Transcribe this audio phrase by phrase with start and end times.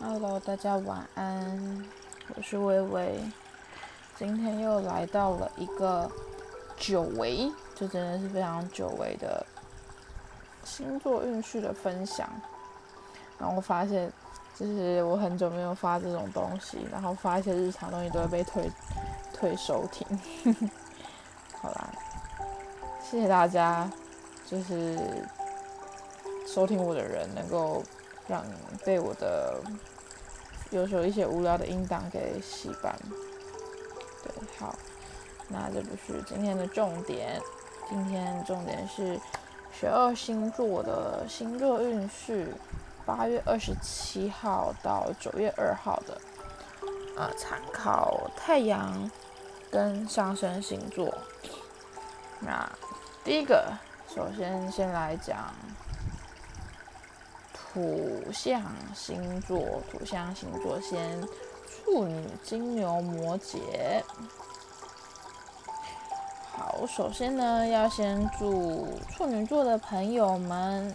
[0.00, 1.84] Hello，大家晚安，
[2.36, 3.20] 我是微微。
[4.16, 6.08] 今天又来到了一个
[6.76, 9.44] 久违，这真的是非常久违的
[10.64, 12.28] 星座运势的分享。
[13.40, 14.10] 然后我发现，
[14.54, 18.70] 就是我很久没有发这种东西，然后发一些日常东西都会被退
[19.34, 20.06] 退收听。
[21.60, 21.90] 好啦，
[23.02, 23.90] 谢谢大家，
[24.46, 24.96] 就是
[26.46, 27.82] 收听我的人能够
[28.28, 28.44] 让
[28.84, 29.60] 被我的
[30.70, 32.94] 有时候一些无聊的音档给洗版。
[34.22, 34.74] 对，好，
[35.48, 37.40] 那这不是今天的重点，
[37.88, 39.18] 今天重点是
[39.72, 42.54] 十二星座的星座运势，
[43.06, 46.20] 八月二十七号到九月二号的，
[47.16, 49.10] 呃，参考太阳
[49.70, 51.16] 跟上升星座。
[52.40, 52.68] 那
[53.24, 53.72] 第一个，
[54.14, 55.54] 首先先来讲
[57.78, 58.60] 土象
[58.92, 61.22] 星座，土象星座先。
[61.84, 64.02] 处女、金牛、摩羯。
[66.50, 70.92] 好，首先呢，要先祝处女座的朋友们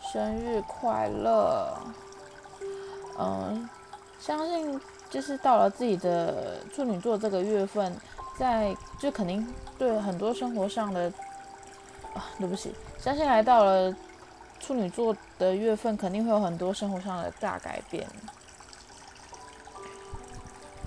[0.00, 1.76] 生日快乐。
[3.18, 3.68] 嗯，
[4.20, 7.92] 相信就是到了自己的处女座这个月份，
[8.38, 9.44] 在就肯定
[9.76, 11.12] 对很多生活上的
[12.14, 13.92] 啊，对不起，相信来到了
[14.64, 18.06] 处女座的月份，肯定会有很多生活上的大改变。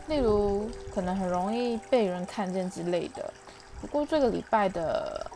[0.08, 3.32] 例如，可能很容易被人看见之类的。
[3.80, 5.30] 不过，这个礼拜的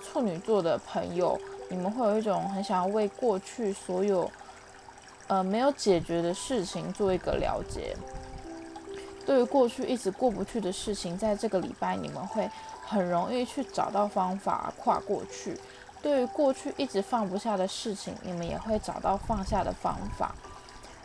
[0.00, 1.36] 处女座的朋友，
[1.68, 4.30] 你们会有一种很想要为过去所有
[5.26, 7.96] 呃没有解决的事情做一个了结。
[9.26, 12.48] 对于过去一直过不去的事情，在这个礼拜你们会
[12.86, 15.58] 很容易去找到方法跨过去。
[16.02, 20.34] 对于过去一直放不下的事情，你们也会找到放下的方法。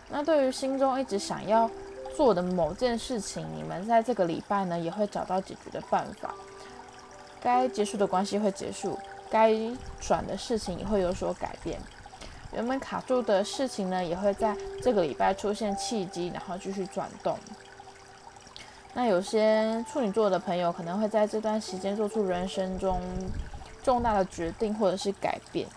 [0.10, 1.70] 那对于心中一直想要
[2.16, 6.34] 做的某件事情，你们在这个礼拜呢也会找到解决的办法。
[7.42, 8.98] 该结束的关系会结束，
[9.30, 9.54] 该
[10.00, 11.80] 转的事情也会有所改变。
[12.54, 17.38] 原本卡住的事情呢，也会在这个礼拜出现契机，然后继续转动。
[18.94, 23.02] 那有些处女座的朋友可能会在这段时间做出人生中
[23.86, 25.68] 重大的决定或者是改变。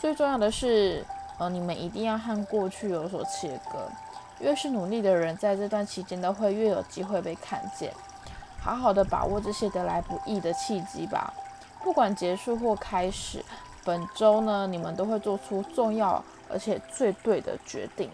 [0.00, 1.04] 最重要的是，
[1.38, 3.90] 呃，你们一定要和过去有所切割。
[4.38, 7.92] 越是努力的人，在这段期间都会越有机会被看见。
[8.60, 11.34] 好好的把握这些得来不易的契机吧。
[11.82, 13.44] 不管结束或开始，
[13.84, 18.10] 本周呢，你们都会做出重要而且最对的决定。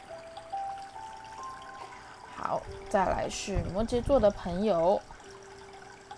[2.36, 5.00] 好，再来是摩羯座的朋友，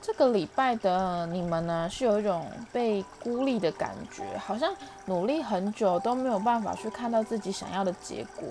[0.07, 4.71] 这个礼拜的你们呢，是有一种被孤立的感觉，好像
[5.07, 8.47] 努力很久都没有办法去看到自己想要的结果。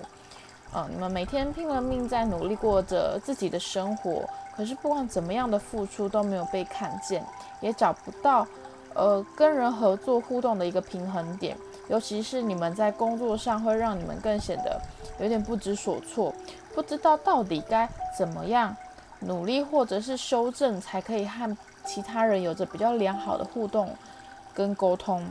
[0.74, 7.24] 嗯，你们每天拼了命在努力过着自己的生活，可是不管怎么样的付出都没有被看见，
[7.60, 8.44] 也找不到
[8.92, 11.56] 呃跟人合作互动的一个平衡点。
[11.88, 14.80] 尤其是你们在工作上，会让你们更显得
[15.20, 16.34] 有点不知所措，
[16.74, 17.88] 不知道到底该
[18.18, 18.76] 怎么样
[19.26, 23.94] 努力或者是修正，才可以和其他人有着比较良好的互动
[24.52, 25.26] 跟沟通。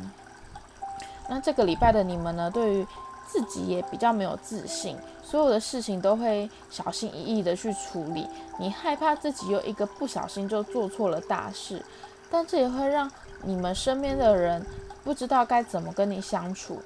[1.29, 2.87] 那这个礼拜的你们呢，对于
[3.27, 4.97] 自己也比较没有自信。
[5.23, 11.83] 所有的事情都会小心翼翼的去处理，你害怕自己又一个不小心就做错了大事，
[12.29, 13.09] 但这也会让
[13.41, 14.63] 你们身边的人
[15.03, 16.79] 不知道该怎么跟你相处。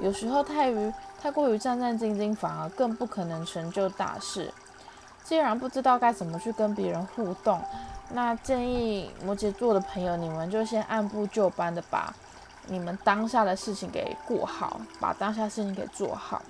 [0.00, 4.52] 有时候太于太过于战战兢兢，反而更不可能成就大事。
[5.24, 7.60] 既然不知道该怎么去跟别人互动，
[8.12, 12.12] 那建议摩羯座的朋友，你们就先按部就班的把
[12.66, 16.42] 你们当下的事情给过好，把当下事情给做好。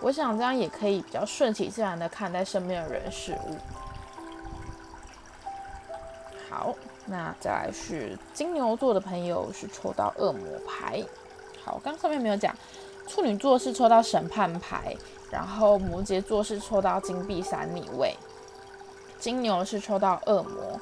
[0.00, 3.56] 我想这样也可以比较顺其自然的看待身边的人事物。
[6.48, 6.74] 好，
[7.06, 11.02] 那再来是金牛座的朋友是抽到恶魔牌。
[11.64, 12.54] 好，刚上面没有讲，
[13.08, 14.94] 处女座是抽到审判牌，
[15.34, 18.16] 然后摩羯座是抽到金币三逆位，
[19.18, 20.80] 金牛是抽到恶魔。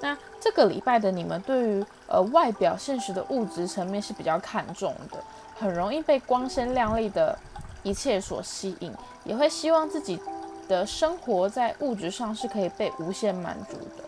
[0.00, 5.22] 那这个礼拜的你们对于呃外表现实的物质层面是比较看重的，
[5.58, 7.38] 很容易被光鲜亮丽的。
[7.82, 8.92] 一切所吸引，
[9.24, 10.20] 也会希望自己
[10.68, 14.04] 的生活在物质上是可以被无限满足的，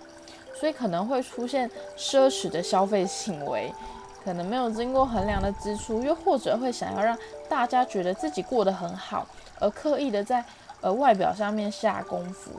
[0.55, 3.73] 所以可能会出现奢侈的消费行为，
[4.24, 7.16] 可能没有经过衡量的支出，又或者会想要让
[7.48, 9.26] 大家觉得自己过得很好，
[9.58, 10.44] 而刻意的在
[10.80, 12.50] 呃外表上面下功夫。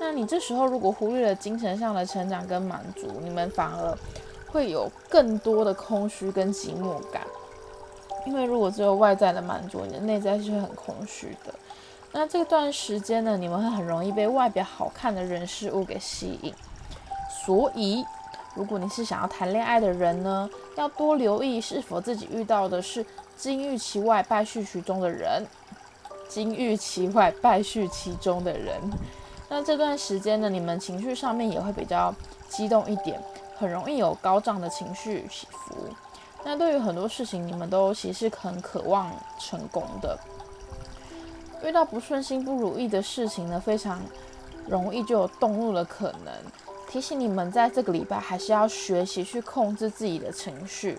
[0.00, 3.98] 那你这时候如果忽略了精神上的成长跟满足，你们反而
[4.50, 7.22] 会有更多的空虚跟寂寞感。
[8.26, 11.54] 因为如果只有外在的满足，你的内在是很空虚的。
[12.12, 16.52] 那这段时间呢，你们会很容易被外表好看的人事物给吸引，
[17.44, 18.04] 所以
[18.58, 23.06] 如果你是想要谈恋爱的人呢，要多留意是否自己遇到的是
[23.36, 25.46] 金玉其外败絮其中的人，
[26.28, 28.74] 金玉其外败絮其中的人。
[29.48, 32.12] 那这段时间呢，你们情绪上面也会比较
[32.48, 33.22] 激动一点，
[33.56, 35.76] 很容易有高涨的情绪起伏。
[36.44, 39.08] 那对于很多事情，你们都其实很渴望
[39.38, 40.18] 成功的。
[41.62, 44.00] 遇到不顺心、不如意的事情呢，非常
[44.66, 46.34] 容易就有动怒的可能。
[46.88, 50.98] 提醒你们，在这个礼拜还是要学习去控制自己的情绪。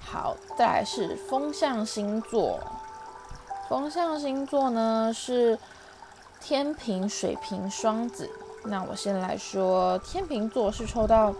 [0.00, 2.60] 好，再来是风象星座。
[3.68, 5.58] 风象星座呢是
[6.40, 8.30] 天平、水瓶、双子。
[8.64, 11.34] 那我先来说，天秤座是抽到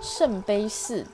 [0.00, 1.04] 圣杯四。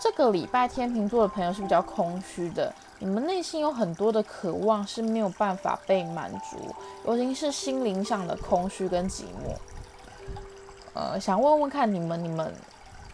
[0.00, 2.74] 这个礼拜天秤座的朋友是比较空虚的。
[3.00, 6.56] 你们内心有很多的渴望是没有办法被满足，
[7.04, 9.54] 尤其是心灵上的空虚跟寂寞。
[10.94, 12.54] 呃，想问问看你们，你们，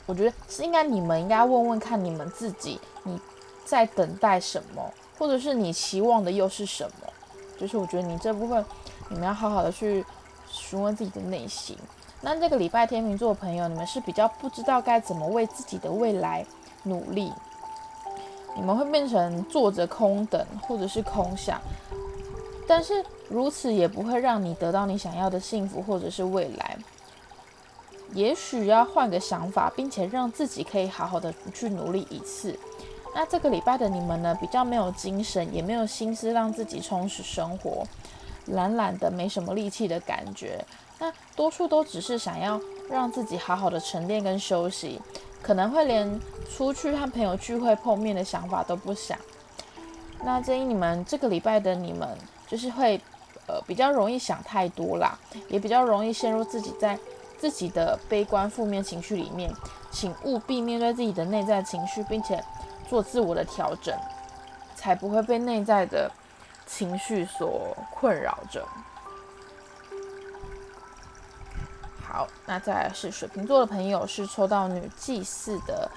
[0.07, 3.19] 我觉得是应该你们应该问问看你们自己，你
[3.65, 7.09] 在等待什么，或者是你期望的又是什么？
[7.59, 8.65] 就是我觉得你这部分，
[9.09, 10.05] 你们要好好的去
[10.49, 11.77] 询问自己的内心。
[12.21, 16.45] 那这个礼拜天秤座的朋友，你们是比较不知道该怎么为自己的未来
[16.83, 17.33] 努力。
[18.57, 21.61] 你们会变成坐着空等，或者是空想，
[22.67, 26.77] 但是如此也不会让你得到你想要的幸福或者是未来。
[28.13, 32.59] 也许要换个想法，并且让自己可以好好的去努力一次。
[33.15, 37.85] 那这个礼拜的你们呢，比较没有精神，也没有心思让自己充实生活，
[38.47, 40.65] 懒懒的，没什么力气的感觉。
[40.99, 42.61] 那多数都只是想要
[42.91, 45.01] 让自己好好的沉淀跟休息。
[45.43, 46.21] 可能会连
[46.51, 49.19] 出去和朋友聚会碰面的想法都不想。
[50.23, 52.09] 那建议你们这个礼拜的你们，
[52.47, 53.01] 就是会
[53.47, 56.99] 呃比较容易想太多啦，也比较容易陷入自己在
[57.39, 59.51] 自己的悲观负面情绪里面。
[59.91, 62.41] 请务必面对自己的内在情绪，并且
[62.89, 63.93] 做自我的调整，
[64.77, 66.09] 才不会被内在的
[66.65, 68.65] 情绪所困扰着。
[72.13, 75.89] 好，那再来是水瓶座的朋友是抽到女祭司的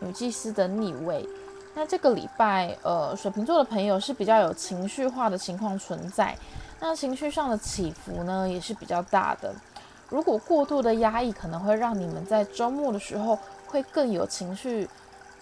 [0.00, 1.28] 女祭司的逆位。
[1.74, 6.34] 那这个礼拜，呃，水瓶座的朋友是比较有情绪化的情况存在，
[6.80, 9.54] 那情绪上的起伏呢也是比较大的。
[10.08, 14.88] 如果过度的压抑，可能会让你们在周末的时候会更有情绪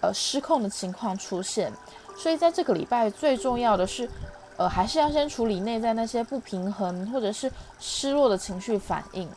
[0.01, 1.71] 呃失控的情况出现。
[2.17, 4.09] 所以在这个礼拜，最重要的是，
[4.57, 9.29] 呃，还是要先处理内在那些不平衡或者是失落的情绪反应。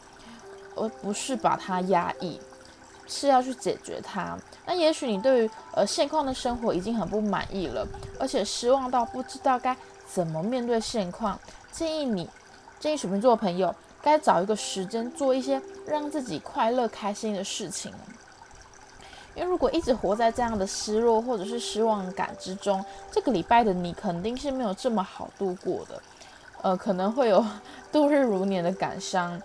[0.81, 2.41] 而不是把它压抑，
[3.07, 4.37] 是要去解决它。
[4.67, 7.87] 那也许你对于呃现况的生活已经很不满意了，
[8.19, 11.39] 而且失望到不知道该怎么面对现况。
[11.71, 12.29] 建议你，
[12.79, 17.93] 建议水瓶座朋友，该找一个时间做一些让自己快乐开心的事情。
[19.37, 26.03] 因为如果一直活在这样的失落或者是失望感之中，这个礼拜的你肯定是没有这么好度过的。
[26.63, 27.43] 呃，可能会有
[27.91, 29.41] 度日如年的感伤。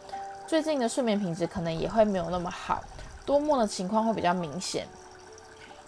[0.47, 2.83] 最近的睡眠品质可能也会没有那么好，
[3.25, 4.85] 多梦的情况会比较明显，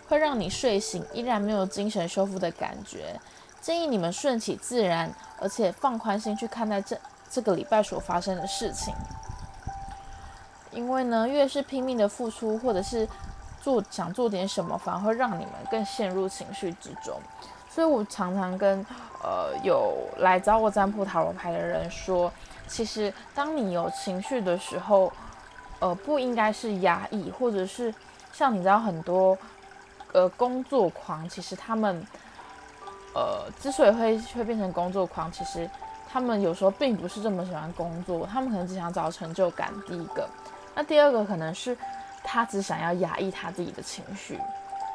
[0.09, 3.19] 会让你睡醒依然没有精神修复的感觉。
[3.61, 6.97] 建议你们顺其自然，而且放宽心去看待这
[7.29, 8.91] 这个礼拜所发生的事情。
[10.71, 13.07] 因为呢，越是拼命的付出，或者是
[13.61, 17.19] 做想做点什么，反而会让你们更陷入情绪之中。
[17.69, 18.83] 所以我常常跟
[19.21, 22.31] 呃有来找我占卜塔罗牌的人说。
[22.67, 25.11] 其实，当你有情绪的时候，
[25.79, 27.93] 呃，不应该是压抑，或者是
[28.33, 29.37] 像你知道很多
[30.11, 32.05] 呃工作狂，其实他们
[33.15, 35.69] 呃之所以会会变成工作狂，其实
[36.09, 39.73] 他们有时候并不是这么喜欢工作，他们可能只想找成就感。
[39.87, 40.27] 第一个，
[40.75, 41.75] 那第二个可能是
[42.23, 44.39] 他只想要压抑他自己的情绪，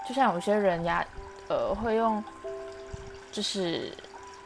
[0.07, 1.05] 就像有些人压
[1.49, 2.23] 呃会用
[3.33, 3.93] 就是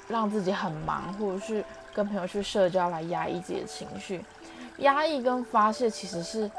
[0.07, 1.65] 让自己很忙，或者是。
[1.97, 4.23] 跟朋友去社交来压抑自己的情绪，
[4.79, 6.51] 压抑跟发泄其实是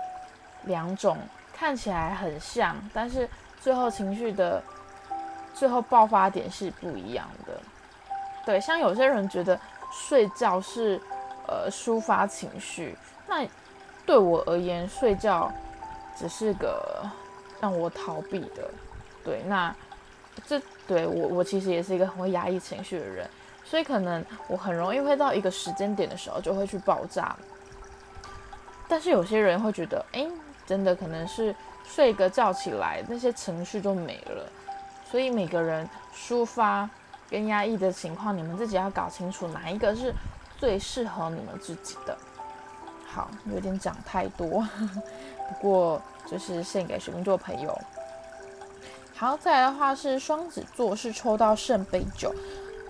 [0.64, 1.16] 两种
[1.54, 3.30] 看起来很像，但是
[3.62, 4.60] 最后情绪的
[5.54, 7.54] 最后爆发点是不一样的。
[8.48, 9.60] 对，像有些人觉得
[9.92, 11.00] 睡觉是
[11.48, 13.46] 呃抒发情绪，那
[14.08, 15.54] 对我而言，睡觉
[16.18, 17.06] 只是个
[17.62, 18.68] 让我逃避的。
[19.24, 19.76] 对，那
[20.48, 23.30] 这对我我其实也是一个很会压抑情绪的人。
[23.70, 27.36] 所以可能我很容易会到一个时间点的时候就会去爆炸，
[28.88, 30.26] 但是有些人会觉得，哎，
[30.66, 34.50] 真的可能是睡个觉起来，那些情绪就没了。
[35.12, 36.90] 所以每个人抒发
[37.30, 40.14] 跟压抑的情况，你们自己要搞清楚哪一个是
[40.58, 42.18] 最适合你们自己的。
[43.06, 44.66] 好，有点讲太多，
[45.50, 47.78] 不过就是献给水瓶座朋友。
[49.14, 52.34] 好，再来的话是双子座，是抽到圣杯九。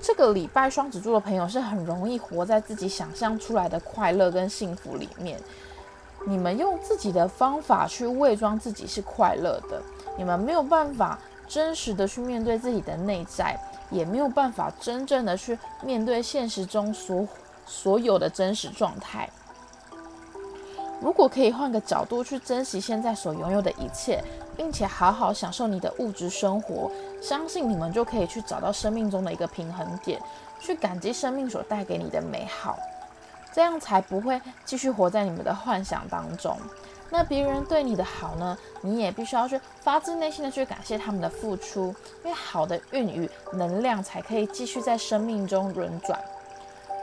[0.02, 5.40] 这个礼拜双子座的朋友是很容易活在自己想象出来的快乐跟幸福里面。
[6.26, 9.82] 你们用自己的方法去伪装自己是快乐的，
[10.18, 13.58] 你们没有办法真实的去面对自己的内在，
[13.90, 17.28] 也没有办法真正的去面对现实中所
[17.66, 19.30] 所有的真实状态。
[21.00, 24.22] 如果可以换个角度去珍惜现在所拥有的一切，
[24.58, 30.20] 并且好好享受你的物质生活，相信你们就可以去找到生命中的一个平衡点，
[30.60, 32.78] 去感激生命所带给你的美好，
[33.54, 36.58] 这样才不会继续活在你们的幻想当中。
[37.10, 46.20] 那别人对你的好呢，你也必须要去发自内心的去感谢他们的付出，因为好的运与能量才可以继续在生命中轮转。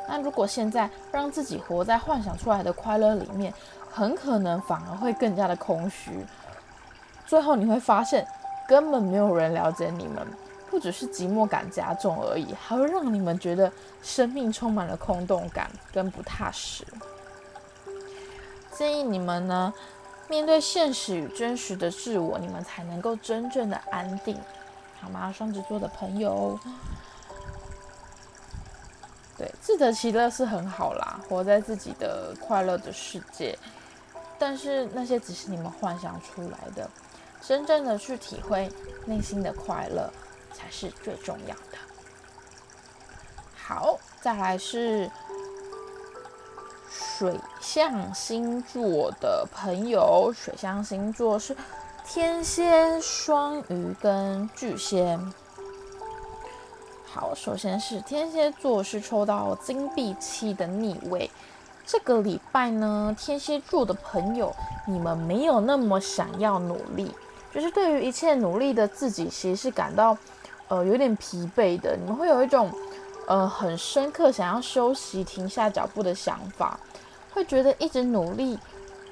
[0.07, 3.55] 那如果现在让自己活在幻想出来的快乐里面，
[3.91, 6.11] 很可能反而会更加的空虚，
[7.27, 8.27] 最后你会发现
[8.69, 10.27] 根本没有人了解你们，
[10.71, 13.71] 不只是寂寞感加重而已，还会让你们觉得
[14.03, 16.85] 生命充满了空洞感跟不踏实。
[18.73, 19.73] 建议你们呢，
[20.29, 24.37] 面对现实与真实的自我，你们才能够真正的安定，
[25.01, 25.33] 好吗？
[25.33, 26.59] 双子座的朋友。
[29.37, 33.59] 对，自得其乐是很好啦，活在自己的快乐的世界。
[34.39, 36.91] 但是那些只是你们幻想出来的，
[37.47, 38.71] 真正的去体会
[39.05, 40.11] 内心的快乐
[40.53, 41.79] 才是最重要的。
[43.55, 45.11] 好，再来是
[46.91, 51.57] 水象星座的朋友，水象星座是
[52.07, 55.19] 天蝎、双鱼跟巨蟹。
[57.07, 61.31] 好，首先是天蝎座是抽到金币七的逆位。
[61.87, 64.55] 这个礼拜呢，天蝎座的朋友，
[64.87, 67.15] 你们没有那么想要努力，
[67.55, 70.17] 就是对于一切努力的自己，其实是感到
[70.69, 71.97] 呃有点疲惫的。
[71.97, 72.71] 你们会有一种
[73.29, 76.79] 呃很深刻想要休息、停下脚步的想法，
[77.33, 78.59] 会觉得一直努力、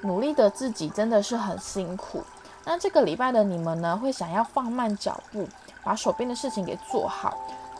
[0.01, 2.21] 努力的自己真的是很辛苦。
[2.65, 5.47] 那这个礼拜的你们呢，会想要放慢脚步，
[5.83, 7.35] 把手边的事情给做好，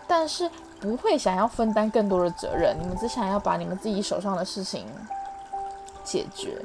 [0.07, 0.49] 但是。
[0.83, 4.85] 不会想要分担更多的责任，你们只想要把你们自己手上的事情
[6.03, 6.61] 解决。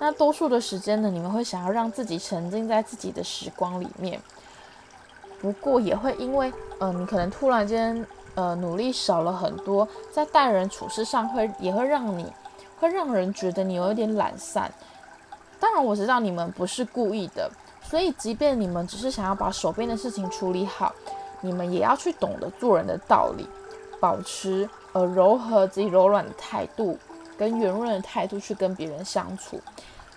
[0.00, 4.20] 那多数的时间呢，你们会想要让自己沉浸在自己的时光里面。
[5.40, 12.32] 不过也会因为，呃，你可能突然间，呃，努力少了很多，在待人处事上会也会让你，
[12.80, 14.72] 会让人觉得你有一点懒散。
[15.60, 17.50] 当然我知道你们不是故意的，
[17.82, 20.94] 所以即便你们只是想要把手边的事情处理好。
[21.40, 23.46] 你们也要去懂得做人的道理，
[24.00, 26.98] 保持呃柔和及柔软的态度，
[27.38, 29.60] 跟圆润的态度去跟别人相处，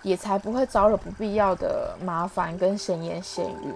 [0.02, 3.72] 也才不会招惹不必要的麻烦跟闲言闲语。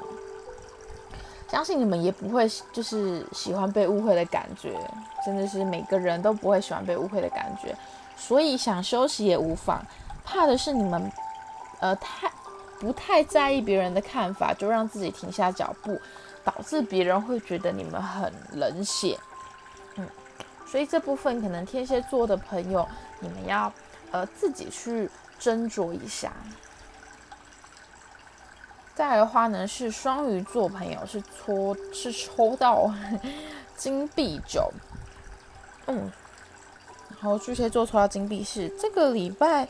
[1.49, 4.77] 相信你们也不会就是喜欢被误会的感觉，
[5.25, 7.75] 真的是每个人都不会喜欢被误会的感觉，
[8.17, 9.81] 所以想休息也无妨。
[10.25, 11.11] 怕的是你们
[11.79, 12.29] 呃太
[12.81, 15.99] 不太在意别人的看法，就让自己停下脚步。
[16.47, 19.19] 导致别人会觉得你们很冷血，
[19.97, 20.09] 嗯，
[20.65, 22.87] 所以这部分可能天蝎座的朋友，
[23.21, 23.73] 你们要
[24.11, 26.33] 呃自己去斟酌一下。
[28.95, 32.91] 再来的话呢，是双鱼座朋友是搓是抽到
[33.77, 34.73] 金币九，
[35.87, 36.11] 嗯，
[37.11, 39.69] 然后巨蟹座抽到金币是这个礼拜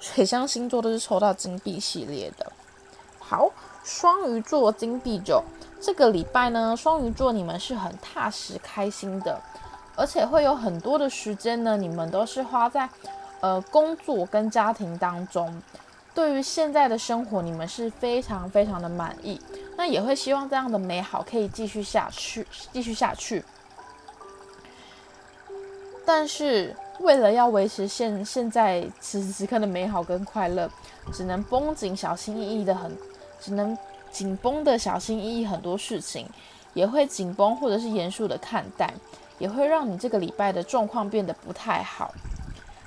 [0.00, 2.50] 水象星座都是抽到金币系列的。
[3.20, 3.48] 好，
[3.84, 5.44] 双鱼座金币九。
[5.80, 9.40] 这个礼拜呢，双鱼座你们是很踏实开心的，
[9.96, 12.88] 而且会有很多的时间呢，你们都是花在
[13.40, 15.62] 呃工作跟家庭当中。
[16.14, 19.40] 对于现在的生活，你们是非常非常的满意，
[19.76, 23.44] 那也会希望这样的美好可以继续下去，继续下去。
[26.04, 30.70] 但是为了要维持现现在此时此刻的美好跟快乐，
[31.12, 32.96] 只能绷紧小心翼翼的很，
[33.40, 33.76] 只能。
[34.12, 36.28] 紧绷的小心翼翼，很多事情
[36.74, 38.92] 也会紧绷或者是严肃的看待，
[39.42, 42.14] 也会让你这个礼拜的状况变得不太好。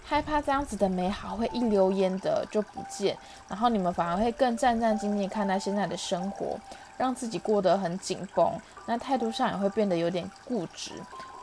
[0.06, 3.18] 害怕这样子的美好会一溜烟的就不见，
[3.50, 6.58] 然后你们反而会更战战兢兢看待现在的生活，
[6.98, 8.50] 让自己过得很紧绷。
[8.86, 10.94] 那态度上也会变得有点固执，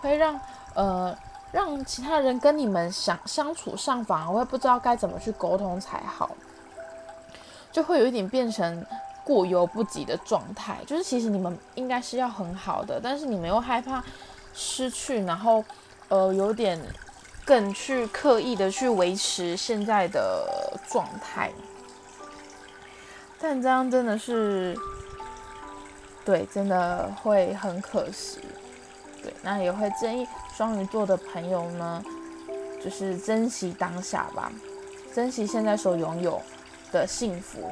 [0.01, 0.41] 会让
[0.73, 1.15] 呃
[1.53, 6.31] 让其他人跟你们想相处上反而会不知道该怎么去沟通才好，
[7.71, 8.83] 就会有一点变成。
[9.25, 14.03] 过犹不及的状态，就是其实你们应该是要很好的，但是你们又害怕
[14.55, 15.65] 失去，然后
[16.09, 16.79] 呃有点
[17.45, 20.47] 更去刻意的去维持现在的
[20.89, 21.51] 状态，
[23.41, 24.77] 但这样真的是，
[26.25, 28.41] 对，真的会很可惜。
[29.23, 32.05] 对，那也会建议双鱼座的朋友呢，
[32.83, 34.51] 就是珍惜当下吧，
[35.15, 36.41] 珍惜现在所拥有
[36.91, 37.71] 的幸福。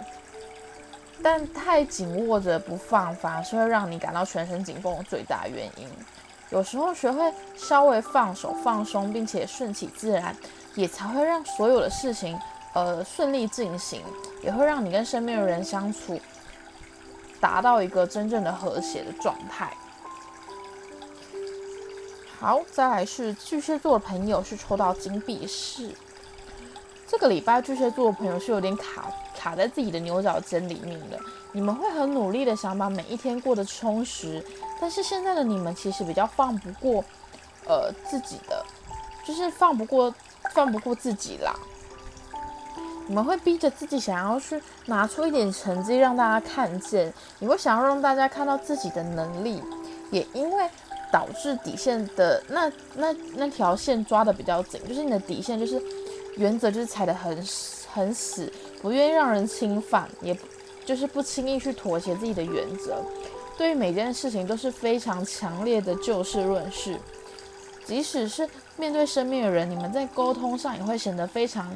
[1.22, 5.88] 但太紧握着不放，反而是会让你感到全身紧绷的最大原因。
[6.50, 10.36] 有时候学会稍微放手、放松，并且顺其自然，
[10.74, 12.38] 也才会让所有的事情
[12.74, 14.02] 呃顺利进行，
[14.42, 16.20] 也会让你跟身边的人相处
[17.40, 19.72] 达到一个真正的和谐的状态。
[22.40, 25.92] 好，再来是巨蟹座的朋友是抽到金币四。
[27.06, 31.18] 这个礼拜巨蟹座的朋友是有点卡卡在自己的牛角尖里面的，
[31.52, 34.44] 你们会很努力的想把每一天过得充实，
[34.80, 37.04] 但是现在的你们其实比较放不过，
[37.66, 38.64] 呃自己的，
[39.24, 40.12] 就是放不过
[40.54, 41.54] 放不过自己啦。
[43.06, 49.62] 你们会逼着自己想要去拿出一点成绩让大家看见，你会想要让大家看到自己的能力，
[50.10, 50.68] 也因为
[51.12, 55.80] 导致底线的那那那条线抓的比较紧，就是你的底线就是。
[56.36, 57.44] 原则就是踩得很
[57.92, 60.34] 很死，不愿意让人侵犯，也
[60.86, 63.04] 就是不轻易去妥协自己的原则。
[63.60, 66.98] 对于每件事情都是非常强烈的就事论事，
[67.84, 68.48] 即使是
[68.78, 71.70] 面对身边的人，你们在沟通上也会显得非常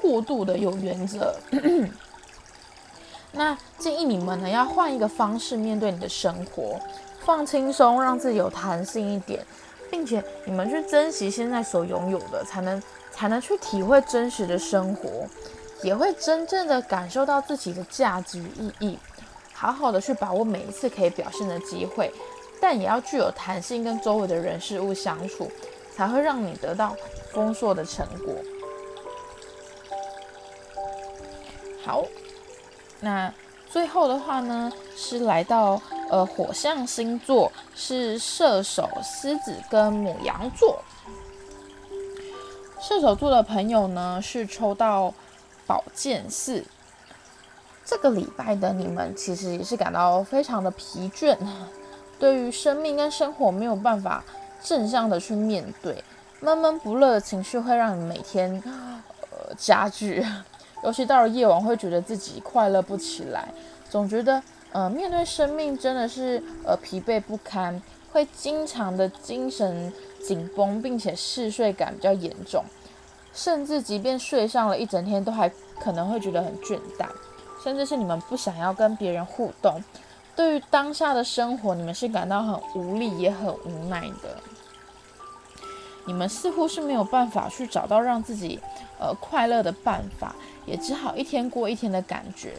[0.00, 1.38] 过度的有原则。
[3.32, 6.80] 那建议你们呢，要换一个方式面对你的生活，
[7.18, 9.44] 放轻松，让自己有弹性一点，
[9.90, 12.82] 并且你们去珍惜现在所拥有的，才能。
[13.12, 15.26] 才能去体会真实的生活，
[15.82, 18.98] 也会真正的感受到自己的价值与意义，
[19.60, 22.10] 好好的去把握每一次可以表现的机会，
[22.58, 25.50] 但也要具有弹性，跟周围的人事物相处，
[25.94, 26.96] 才会让你得到
[27.30, 28.34] 丰硕的成果。
[31.84, 32.06] 好，
[33.00, 33.30] 那
[33.70, 40.82] 最后的话呢，是来到呃火象星座，是射手、狮子跟母羊座。
[42.80, 45.12] 射手座的朋友呢，是抽到
[45.66, 46.64] 宝剑四。
[47.90, 51.36] 这个礼拜的你们其实也是感到非常的疲倦，
[52.20, 54.22] 对于生命跟生活没有办法
[54.62, 56.04] 正向的去面对，
[56.38, 60.24] 闷闷不乐的情绪会让你每天呃加剧，
[60.84, 63.48] 尤其到了夜晚会觉得自己快乐不起来，
[63.88, 69.92] 总觉得呃面对生命真的是呃疲惫不堪，会经常的精神。
[70.22, 72.62] 紧绷，并且嗜睡感比较严重，
[73.32, 75.50] 甚至即便睡上了一整天，都还
[75.82, 77.06] 可能会觉得很倦怠，
[77.62, 79.82] 甚至是你们不想要跟别人互动。
[80.36, 84.38] 对于当下的生活，你们是感到很无力，也很无奈的。
[86.06, 88.58] 你们似乎是没有办法去找到让自己
[88.98, 92.54] 呃快乐的办法，也只好一天过一天的感觉，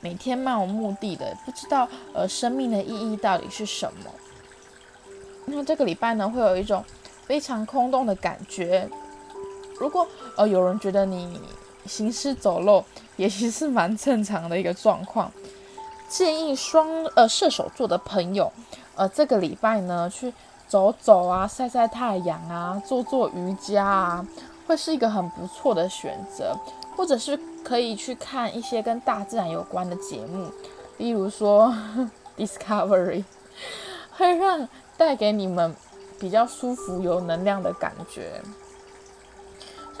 [0.00, 4.10] 每天漫无目的的，不知道呃生命的意义到底是什么。
[5.46, 6.84] 那这个礼拜呢，会有一种
[7.26, 8.88] 非常空洞的感觉。
[9.80, 11.40] 如果呃有人觉得你
[11.86, 12.84] 行尸走肉，
[13.16, 15.30] 也其实是蛮正常的一个状况。
[16.08, 18.52] 建议双呃射手座的朋友，
[18.94, 20.32] 呃这个礼拜呢去
[20.68, 24.26] 走走啊，晒晒太阳啊，做做瑜伽啊，
[24.66, 26.56] 会是一个很不错的选择。
[26.96, 30.50] 或者是可以去看一些跟大自然有关的节目，
[30.98, 31.74] 例如说
[32.36, 33.24] Discovery，
[34.16, 34.68] 会让。
[34.94, 35.74] 带给你们
[36.20, 38.40] 比较舒服、有能量的感觉。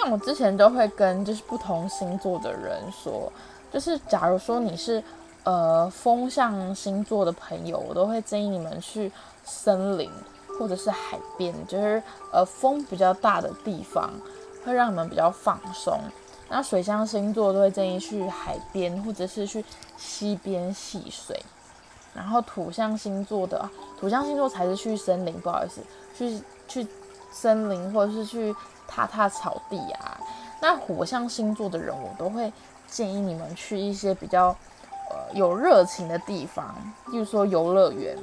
[0.02, 3.32] 像我之前都会跟就是不同星座的人说，
[3.72, 5.02] 就是假如说你是
[5.44, 9.12] 呃风象星座的朋友，我都会建议你们去
[9.44, 10.10] 森林
[10.58, 14.10] 或者是海边，就是呃风比较大的地方，
[14.64, 16.00] 会让你们比较放松。
[16.48, 19.64] 那水象星座都会建议去海边或者是去
[19.96, 21.40] 溪边戏水。
[22.12, 25.80] 然后土象星座的土象星座才是去森林，不好意思，
[26.18, 26.86] 去去
[27.30, 28.54] 森林或者是去
[28.92, 30.20] 踏踏草地啊。
[30.60, 32.52] 那火象星座的人，我都会
[32.86, 34.48] 建议你们去一些比较
[35.10, 36.74] 呃有热情的地方，
[37.10, 38.16] 例如说游乐园，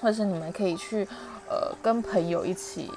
[0.00, 1.06] 或者是你们可以去
[1.48, 2.90] 呃跟朋友一起，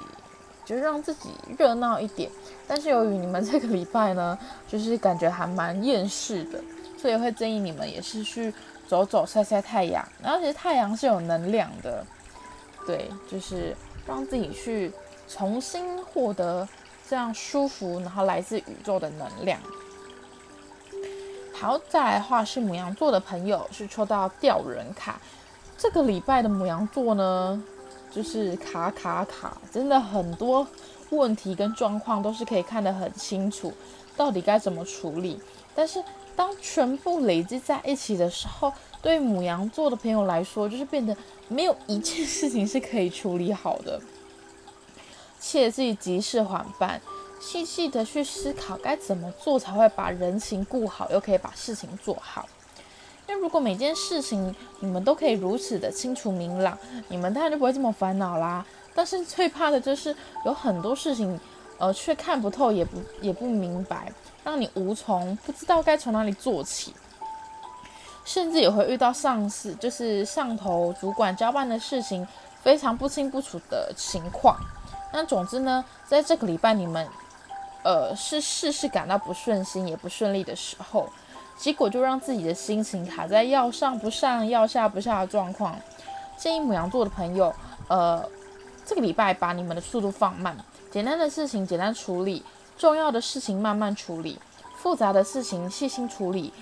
[0.64, 2.30] 就让自己热闹一点。
[2.66, 6.58] 但是由于你们 这个礼拜呢，就是感觉还蛮厌世的，
[6.96, 8.52] 所以会建议你们也是去。
[8.86, 12.04] 走走晒晒太阳，然后其实太阳是有能量的，
[12.86, 13.74] 对，就是
[14.06, 14.92] 让自己去
[15.28, 16.68] 重新获得
[17.08, 19.58] 这样舒服，然后来自宇宙的能量。
[21.52, 25.20] 好，再来的话是母羊座的朋友是抽到吊人卡，
[25.78, 27.62] 这个礼拜的母羊座呢，
[28.10, 30.66] 就是卡卡卡，真的很多
[31.10, 33.72] 问题跟状况都是可以看得很清楚，
[34.16, 35.40] 到底该怎么处理。
[35.74, 36.02] 但是
[36.36, 41.16] 当全部累积在一起的时候，对母羊座的朋友来说，就是变得
[41.48, 44.00] 没有一件事情是可以处理好的。
[45.46, 46.98] 切记急事缓办，
[47.38, 52.48] 细细的去思考该怎么做才会把人情顾好，又可以把事情做好。
[53.28, 56.78] 因为如果每件事情你们都可以如此的清楚明朗，
[57.08, 58.64] 你们当然就不会这么烦恼啦。
[58.94, 61.38] 但是最怕的就是有很多事情，
[61.76, 64.10] 呃，却看不透，也不也不明白，
[64.42, 66.94] 让你无从不知道该从哪里做起，
[68.24, 72.26] 甚至也会遇到上司，就是上头主管交办的事情
[72.62, 74.56] 非常不清不楚的情况。
[75.16, 77.08] 那总之呢，在这个礼拜你们，
[77.84, 81.08] 呃，是事事感到不顺心也不顺利的时候。
[81.56, 85.76] 结果就让自己的心情卡在要上不上、要下不下的状况。
[86.36, 87.54] 建议母羊座的朋友，
[87.86, 88.28] 呃，
[88.84, 90.56] 这个礼拜把你们的速度放慢，
[90.90, 92.44] 简单的事情简单处理，
[92.76, 94.40] 重要的事情慢慢处理，
[94.78, 96.52] 复杂的事情细心处理，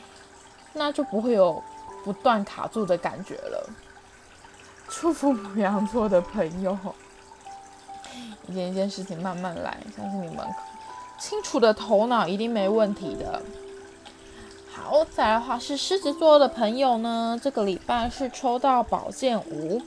[0.74, 1.62] 那就不会有
[2.04, 3.70] 不断卡住的感觉了。
[4.90, 6.76] 祝福母羊座的朋友，
[8.52, 10.46] 一件一件事情慢慢来，相信你们
[11.18, 13.40] 清楚的头脑一定没问题的。
[14.70, 19.80] 好，再来的话是狮子座的朋友呢，这个礼拜是抽到宝剑五。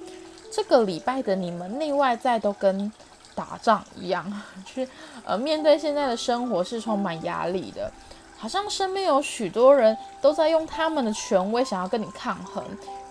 [0.51, 2.91] 这个礼拜的你们内外在都跟
[3.35, 4.89] 打仗一样，就是
[5.25, 7.91] 呃面对现在的生活是充满压力的，
[8.37, 12.63] 好像身边有许多人都在用他们的权威想要跟你抗衡，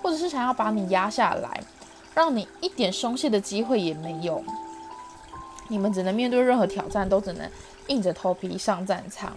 [0.02, 1.62] 或者是想要把你压下来，
[2.14, 4.42] 让你一点松懈的机会也没有。
[5.68, 7.50] 你们只能面对任何挑战，都只能
[7.88, 9.32] 硬着头皮上战场。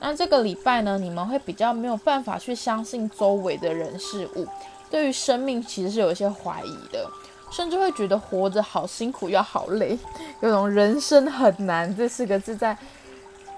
[0.00, 4.46] 那这个礼拜呢，你们会比较没有办法去相信周围的人事物，
[4.90, 7.04] 对于生命其实是有一些怀疑的，
[7.50, 9.98] 甚至会觉得活着好辛苦又好累，
[10.40, 12.78] 有种人生很难这四个字在，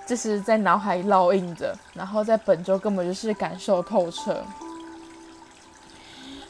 [0.07, 4.43] 就是在脑海烙印着，然后在本周根本就是感受透彻。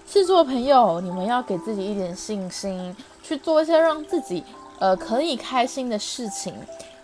[0.06, 4.44] 制作朋友，你们要给自己一点信心，去做一些让自己
[4.80, 6.52] 呃可以开心的事情。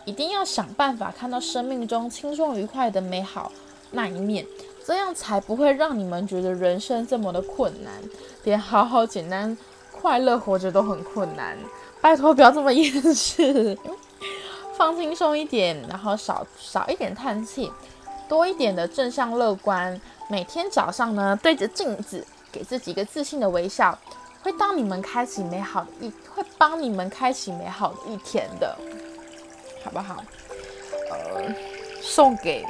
[0.04, 3.50] 一定要想办法看到生命中轻松愉快的美好
[3.90, 4.46] 那一面，
[4.84, 7.92] 这样才不会让你们觉得人生这么的困难，
[8.44, 9.58] 连好好简单
[9.90, 11.58] 快乐活着都很困难。
[12.00, 13.76] 拜托不要这么厌世，
[14.78, 17.72] 放轻松一点，然后少少一点叹气，
[18.28, 20.00] 多一点的正向乐观。
[20.30, 23.98] 每天早上呢，对着镜子给自己一个自信的微笑，
[24.46, 28.78] 会当你们开启美好的一，会帮你们开启美好的一天的。
[29.85, 30.22] 好不好？
[31.11, 31.52] 呃，
[32.00, 32.64] 送给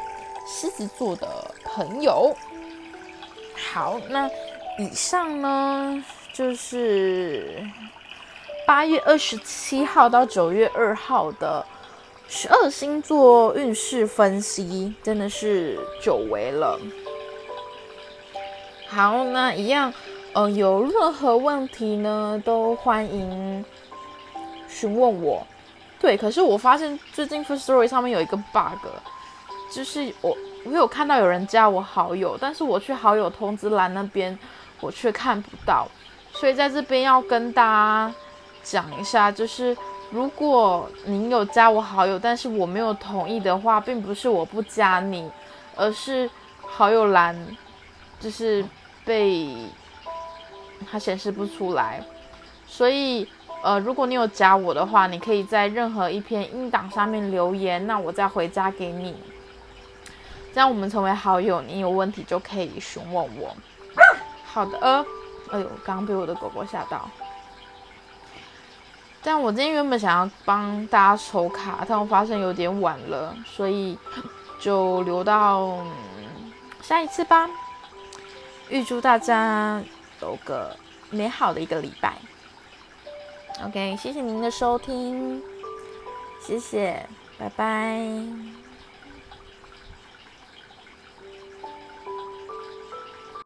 [0.46, 1.28] 狮子座的
[1.62, 2.34] 朋友。
[3.74, 4.26] 好，那
[4.78, 7.62] 以上呢就是
[8.66, 11.62] 八月二十七号到九月二号的
[12.26, 16.80] 十二星座运势分析，真的是久违了。
[18.88, 19.92] 好，那一样，
[20.36, 23.64] 呃，有任何问题呢，都欢迎
[24.68, 25.42] 询问我。
[25.98, 28.86] 对，可是我发现最近 First Story 上面有一个 bug，
[29.72, 34.38] 就是我我有看到有人加我好友，但是我去好友通知栏那边
[34.82, 35.88] 我却看不到，
[36.34, 38.14] 所以在这边要跟大家
[38.62, 39.74] 讲一下，就是
[40.10, 45.30] 如果您有加我好友，但是我没有同意的话，并不是我不加你，
[45.74, 46.28] 而是
[46.60, 47.34] 好友栏
[48.20, 48.62] 就是
[49.02, 49.56] 被
[50.90, 52.02] 它显示不出来，
[52.66, 53.28] 所以。
[53.62, 59.16] 呃，如果你有加我的话，你可以在任何一篇音档上面留言，那我再回加给你，
[60.54, 61.60] 这样我们成为好友。
[61.62, 63.56] 你有问题就可以询问我。
[64.44, 65.04] 好的，呃，
[65.50, 67.10] 哎呦，刚刚被我的狗狗吓到。
[69.20, 73.98] 但我今天原本想要帮大家抽卡，但我发现有点晚了，所以
[74.60, 75.76] 就留到
[76.82, 77.48] 下一次吧。
[78.68, 79.82] 预祝大家
[80.20, 80.76] 有个
[81.10, 82.14] 美好的一个礼拜。
[83.64, 85.42] OK，谢谢您的收听，
[86.40, 87.06] 谢谢，
[87.38, 88.55] 拜拜。